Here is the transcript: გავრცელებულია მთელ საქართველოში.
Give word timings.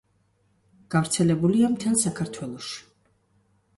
გავრცელებულია 0.95 1.71
მთელ 1.75 1.99
საქართველოში. 2.07 2.85